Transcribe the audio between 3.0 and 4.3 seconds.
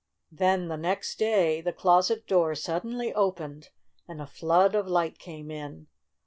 opened, and a